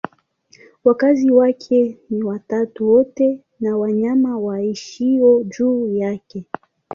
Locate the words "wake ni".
1.31-2.23